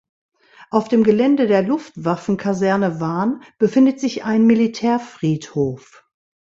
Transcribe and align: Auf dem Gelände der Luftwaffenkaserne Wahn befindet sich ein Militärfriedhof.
Auf 0.71 0.87
dem 0.87 1.03
Gelände 1.03 1.45
der 1.45 1.61
Luftwaffenkaserne 1.61 2.99
Wahn 2.99 3.43
befindet 3.59 3.99
sich 3.99 4.23
ein 4.25 4.47
Militärfriedhof. 4.47 6.05